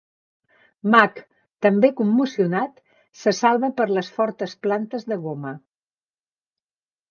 [0.95, 1.19] Mac,
[1.65, 2.81] també commocionat,
[3.21, 5.55] se salva per les fortes plantes de goma.